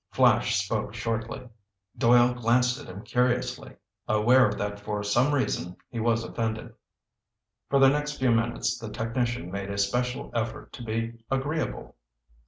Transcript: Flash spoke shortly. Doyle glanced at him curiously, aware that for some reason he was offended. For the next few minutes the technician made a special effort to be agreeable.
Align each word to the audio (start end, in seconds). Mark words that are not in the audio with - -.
Flash 0.09 0.55
spoke 0.59 0.95
shortly. 0.95 1.47
Doyle 1.95 2.33
glanced 2.33 2.79
at 2.79 2.87
him 2.87 3.03
curiously, 3.03 3.75
aware 4.07 4.49
that 4.51 4.79
for 4.79 5.03
some 5.03 5.31
reason 5.31 5.77
he 5.91 5.99
was 5.99 6.23
offended. 6.23 6.73
For 7.69 7.77
the 7.77 7.89
next 7.89 8.13
few 8.13 8.31
minutes 8.31 8.79
the 8.79 8.89
technician 8.89 9.51
made 9.51 9.69
a 9.69 9.77
special 9.77 10.31
effort 10.33 10.73
to 10.73 10.83
be 10.83 11.23
agreeable. 11.29 11.97